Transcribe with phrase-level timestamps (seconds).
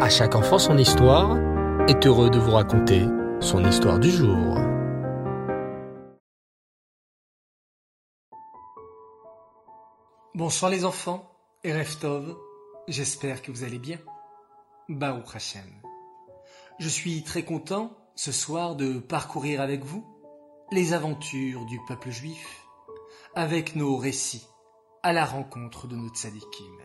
[0.00, 1.38] À chaque enfant son histoire
[1.88, 3.06] est heureux de vous raconter
[3.40, 4.58] son histoire du jour.
[10.34, 11.30] Bonsoir les enfants
[11.62, 12.36] et Reftov,
[12.88, 13.98] j'espère que vous allez bien.
[14.88, 15.70] Baruch Hashem.
[16.80, 20.04] Je suis très content ce soir de parcourir avec vous
[20.72, 22.66] les aventures du peuple juif
[23.36, 24.48] avec nos récits
[25.04, 26.80] à la rencontre de notre tzadikim.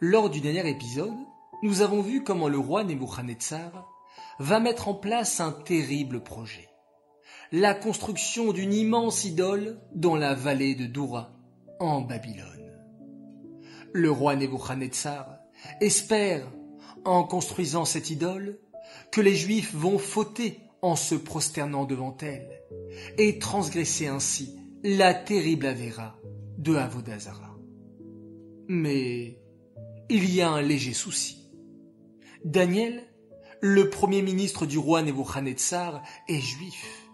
[0.00, 1.14] Lors du dernier épisode,
[1.62, 3.88] nous avons vu comment le roi Nebuchadnezzar
[4.38, 6.68] va mettre en place un terrible projet.
[7.52, 11.32] La construction d'une immense idole dans la vallée de Doura,
[11.78, 12.46] en Babylone.
[13.92, 15.38] Le roi Nebuchadnezzar
[15.80, 16.50] espère,
[17.04, 18.58] en construisant cette idole,
[19.12, 22.48] que les Juifs vont fauter en se prosternant devant elle
[23.18, 26.18] et transgresser ainsi la terrible Avera
[26.58, 27.56] de Avodazara.
[28.66, 29.38] Mais
[30.08, 31.41] il y a un léger souci.
[32.44, 33.02] Daniel,
[33.60, 37.08] le premier ministre du roi Nebuchadnezzar, est juif,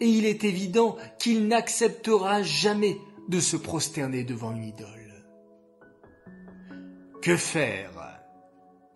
[0.00, 2.96] et il est évident qu'il n'acceptera jamais
[3.28, 4.88] de se prosterner devant une idole.
[7.22, 7.90] Que faire?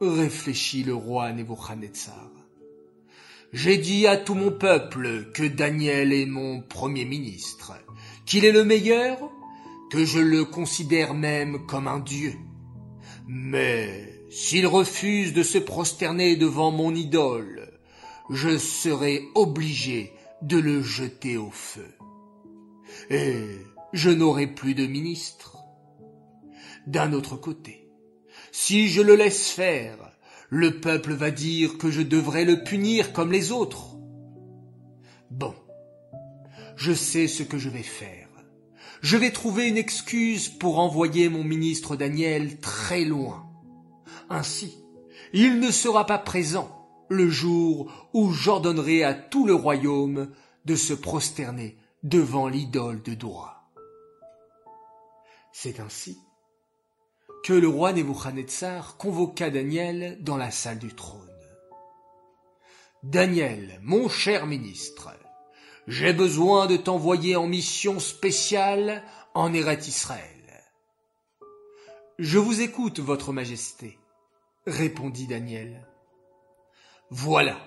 [0.00, 2.30] réfléchit le roi Nebuchadnezzar.
[3.52, 7.72] J'ai dit à tout mon peuple que Daniel est mon premier ministre,
[8.26, 9.30] qu'il est le meilleur,
[9.90, 12.34] que je le considère même comme un dieu.
[13.28, 17.70] Mais s'il refuse de se prosterner devant mon idole,
[18.30, 21.94] je serai obligé de le jeter au feu.
[23.10, 23.46] Et
[23.92, 25.58] je n'aurai plus de ministre.
[26.88, 27.88] D'un autre côté,
[28.50, 30.10] si je le laisse faire,
[30.50, 33.96] le peuple va dire que je devrais le punir comme les autres.
[35.30, 35.54] Bon,
[36.74, 38.28] je sais ce que je vais faire.
[39.00, 43.43] Je vais trouver une excuse pour envoyer mon ministre Daniel très loin
[44.30, 44.84] ainsi,
[45.32, 50.32] il ne sera pas présent le jour où j'ordonnerai à tout le royaume
[50.64, 53.70] de se prosterner devant l'idole de Dora.
[55.52, 56.18] C'est ainsi
[57.44, 61.20] que le roi Nebuchadnezzar convoqua Daniel dans la salle du trône.
[63.02, 65.10] Daniel, mon cher ministre,
[65.86, 69.02] j'ai besoin de t'envoyer en mission spéciale
[69.34, 70.64] en Eret Israël.
[72.18, 73.98] Je vous écoute, votre majesté
[74.66, 75.86] répondit Daniel.
[77.10, 77.58] Voilà.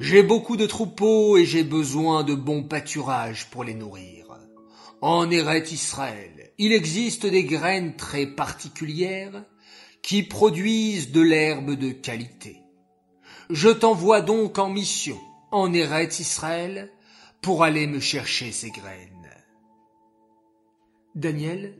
[0.00, 4.26] J'ai beaucoup de troupeaux et j'ai besoin de bons pâturages pour les nourrir.
[5.00, 9.44] En Eret Israël, il existe des graines très particulières
[10.00, 12.62] qui produisent de l'herbe de qualité.
[13.50, 15.20] Je t'envoie donc en mission
[15.50, 16.90] en Eret Israël
[17.40, 19.30] pour aller me chercher ces graines.
[21.14, 21.76] Daniel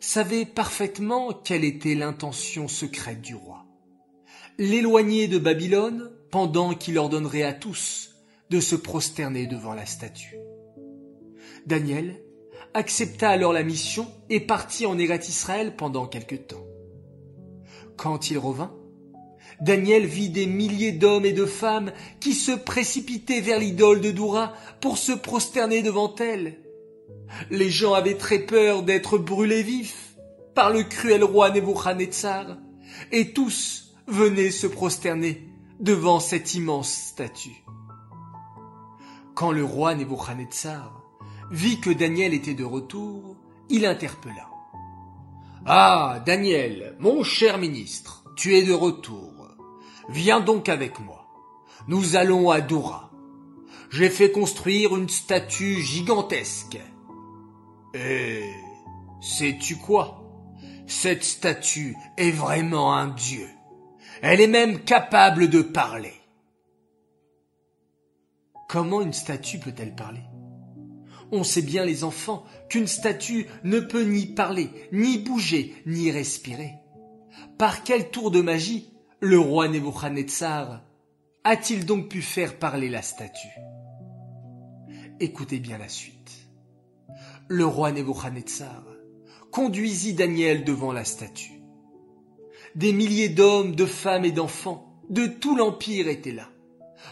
[0.00, 3.63] savait parfaitement quelle était l'intention secrète du roi
[4.58, 8.10] l'éloigner de Babylone pendant qu'il ordonnerait à tous
[8.50, 10.36] de se prosterner devant la statue.
[11.66, 12.20] Daniel
[12.74, 16.66] accepta alors la mission et partit en Eret Israël pendant quelque temps.
[17.96, 18.74] Quand il revint,
[19.60, 24.52] Daniel vit des milliers d'hommes et de femmes qui se précipitaient vers l'idole de Doura
[24.80, 26.58] pour se prosterner devant elle.
[27.50, 30.14] Les gens avaient très peur d'être brûlés vifs
[30.54, 32.58] par le cruel roi Nebuchadnezzar,
[33.10, 35.48] et tous venait se prosterner
[35.80, 37.64] devant cette immense statue.
[39.34, 41.02] Quand le roi Nebuchadnezzar
[41.50, 43.36] vit que Daniel était de retour,
[43.68, 44.48] il interpella.
[45.66, 49.32] Ah, Daniel, mon cher ministre, tu es de retour.
[50.08, 51.26] Viens donc avec moi.
[51.88, 53.10] Nous allons à Doura.
[53.90, 56.78] J'ai fait construire une statue gigantesque.
[57.94, 58.44] Et
[59.20, 60.20] sais-tu quoi?
[60.86, 63.48] Cette statue est vraiment un dieu.
[64.26, 66.14] Elle est même capable de parler.
[68.70, 70.22] Comment une statue peut-elle parler?
[71.30, 76.72] On sait bien, les enfants, qu'une statue ne peut ni parler, ni bouger, ni respirer.
[77.58, 80.82] Par quel tour de magie le roi Nebuchadnezzar
[81.44, 83.60] a-t-il donc pu faire parler la statue?
[85.20, 86.48] Écoutez bien la suite.
[87.48, 88.86] Le roi Nebuchadnezzar
[89.52, 91.63] conduisit Daniel devant la statue
[92.74, 96.48] des milliers d'hommes, de femmes et d'enfants de tout l'Empire étaient là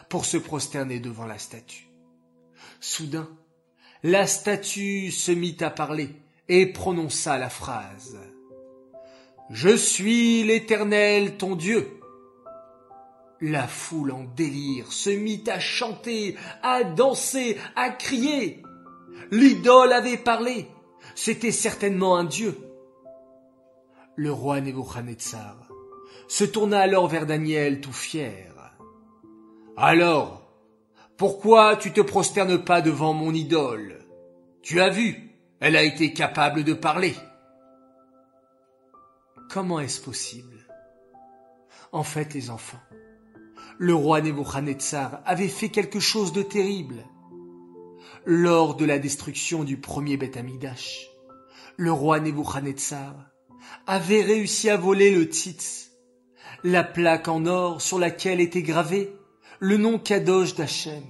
[0.08, 1.88] pour se prosterner devant la statue.
[2.80, 3.28] Soudain,
[4.02, 6.10] la statue se mit à parler
[6.48, 8.18] et prononça la phrase
[9.50, 11.88] Je suis l'Éternel ton Dieu.
[13.40, 18.62] La foule en délire se mit à chanter, à danser, à crier.
[19.30, 20.68] L'idole avait parlé.
[21.14, 22.56] C'était certainement un dieu
[24.16, 25.68] le roi Nebuchadnezzar
[26.28, 28.52] se tourna alors vers Daniel tout fier.
[29.76, 30.42] Alors,
[31.16, 34.04] pourquoi tu te prosternes pas devant mon idole?
[34.62, 35.30] Tu as vu,
[35.60, 37.14] elle a été capable de parler.
[39.50, 40.66] Comment est-ce possible?
[41.90, 42.80] En fait, les enfants,
[43.78, 47.04] le roi Nebuchadnezzar avait fait quelque chose de terrible.
[48.24, 50.38] Lors de la destruction du premier Beth
[51.76, 53.31] le roi Nebuchadnezzar
[53.86, 55.92] avait réussi à voler le tzitz,
[56.64, 59.12] la plaque en or sur laquelle était gravé
[59.58, 61.04] le nom Kadosh d'Hachem.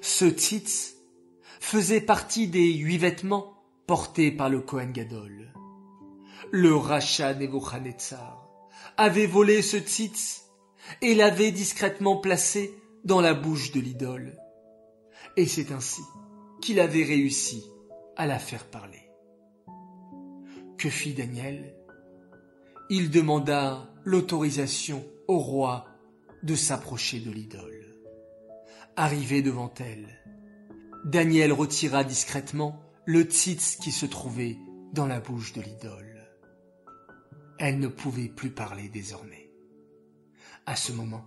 [0.00, 0.96] Ce tzitz
[1.60, 3.54] faisait partie des huit vêtements
[3.86, 5.52] portés par le Kohen Gadol.
[6.50, 8.46] Le rachat Nebuchadnezzar
[8.96, 10.44] avait volé ce tzitz
[11.02, 12.74] et l'avait discrètement placé
[13.04, 14.38] dans la bouche de l'idole.
[15.36, 16.02] Et c'est ainsi
[16.60, 17.64] qu'il avait réussi
[18.16, 19.05] à la faire parler.
[20.78, 21.74] Que fit Daniel
[22.90, 25.86] Il demanda l'autorisation au roi
[26.42, 27.96] de s'approcher de l'idole.
[28.94, 30.22] Arrivé devant elle,
[31.06, 34.58] Daniel retira discrètement le tzitz qui se trouvait
[34.92, 36.28] dans la bouche de l'idole.
[37.58, 39.50] Elle ne pouvait plus parler désormais.
[40.66, 41.26] À ce moment,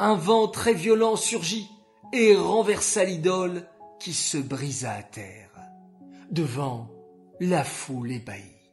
[0.00, 1.68] un vent très violent surgit
[2.12, 3.68] et renversa l'idole
[4.00, 5.50] qui se brisa à terre
[6.32, 7.01] devant
[7.42, 8.70] la foule ébahie.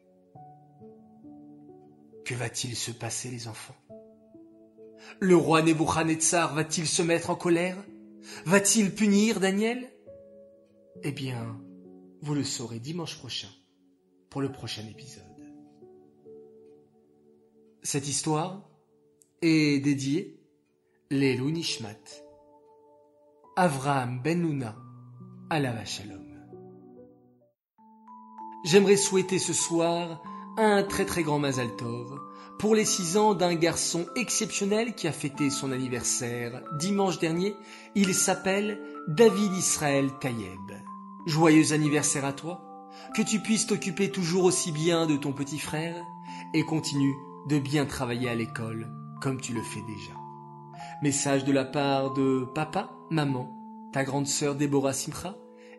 [2.23, 3.75] Que va-t-il se passer, les enfants?
[5.19, 7.83] Le roi Nebuchadnezzar va-t-il se mettre en colère?
[8.45, 9.89] Va-t-il punir Daniel?
[11.01, 11.59] Eh bien,
[12.21, 13.49] vous le saurez dimanche prochain
[14.29, 15.23] pour le prochain épisode.
[17.81, 18.69] Cette histoire
[19.41, 20.43] est dédiée
[21.09, 22.21] Lelou Nishmat,
[23.55, 24.77] Avraham Ben Luna,
[25.49, 26.28] la Shalom.
[28.63, 30.21] J'aimerais souhaiter ce soir
[30.57, 32.19] un très très grand Mazal Tov
[32.59, 37.55] pour les six ans d'un garçon exceptionnel qui a fêté son anniversaire dimanche dernier.
[37.95, 40.73] Il s'appelle David Israël Tayeb.
[41.25, 45.95] Joyeux anniversaire à toi, que tu puisses t'occuper toujours aussi bien de ton petit frère
[46.53, 47.15] et continue
[47.47, 48.91] de bien travailler à l'école
[49.21, 50.19] comme tu le fais déjà.
[51.01, 53.55] Message de la part de papa, maman,
[53.93, 55.37] ta grande sœur Déborah Simcha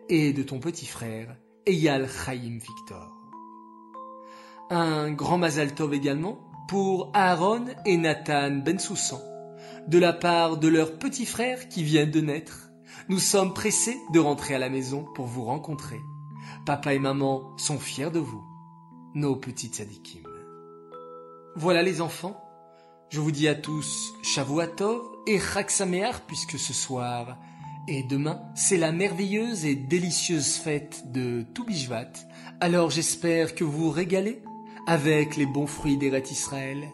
[0.09, 1.37] et de ton petit frère
[1.67, 3.11] Eyal Chaim Victor.
[4.71, 9.21] Un grand Mazal Tov également pour Aaron et Nathan Bensoussan,
[9.87, 12.71] de la part de leurs petits frères qui viennent de naître.
[13.09, 15.99] Nous sommes pressés de rentrer à la maison pour vous rencontrer.
[16.65, 18.43] Papa et maman sont fiers de vous,
[19.13, 20.27] nos petites sadikim.
[21.55, 22.41] Voilà les enfants,
[23.09, 27.37] je vous dis à tous Shavuatov et Chaksameach puisque ce soir
[27.87, 32.11] et demain c'est la merveilleuse et délicieuse fête de Toubishvat.
[32.59, 34.41] Alors j'espère que vous vous régalez
[34.87, 36.87] avec les bons fruits d'Eret Israël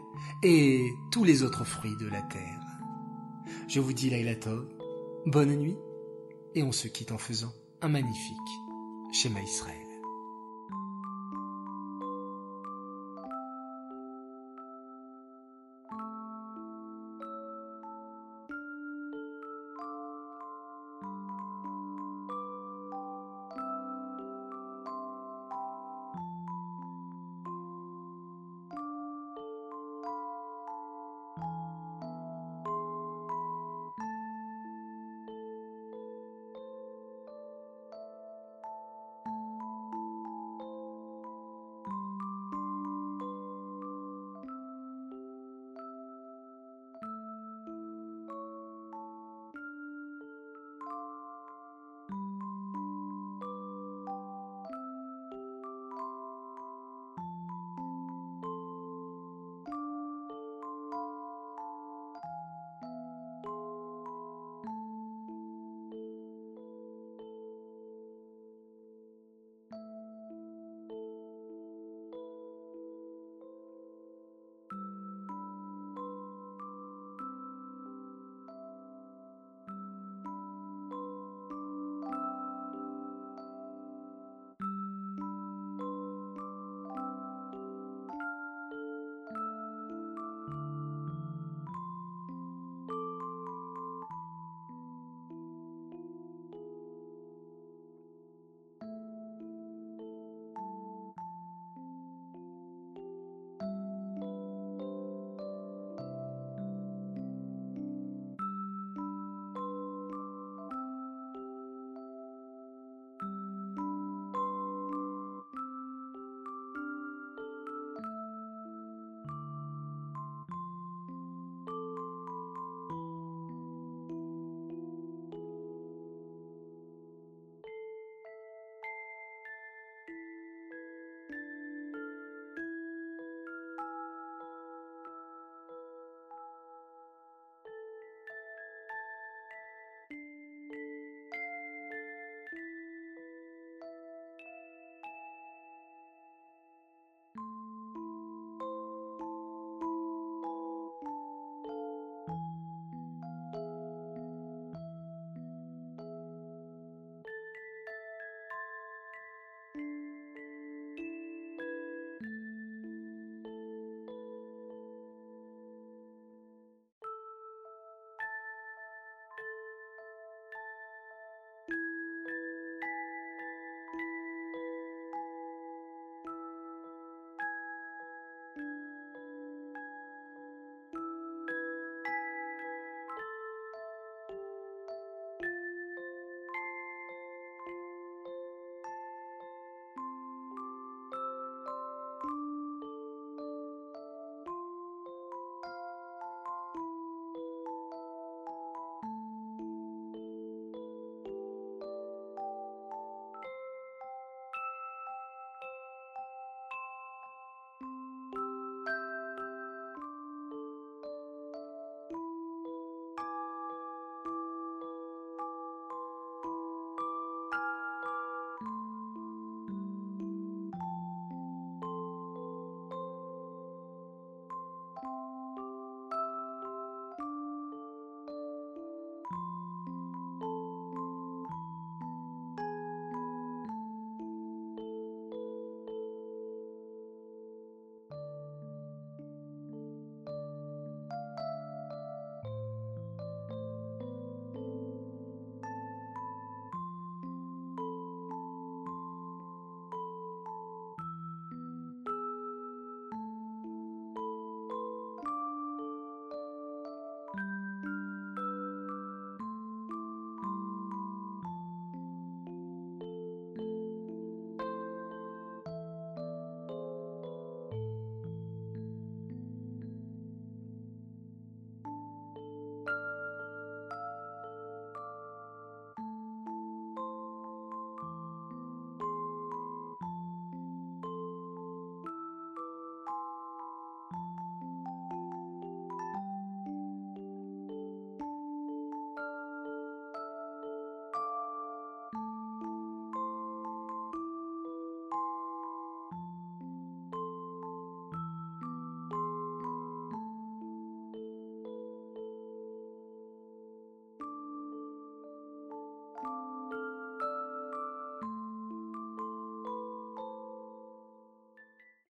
[0.44, 0.82] et
[1.12, 2.62] tous les autres fruits de la terre.
[3.68, 4.68] Je vous dis Tov,
[5.26, 5.78] bonne nuit,
[6.56, 8.38] et on se quitte en faisant un magnifique
[9.12, 9.87] schéma Israël.